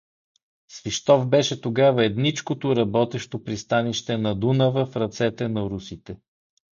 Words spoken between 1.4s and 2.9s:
тогава едничкото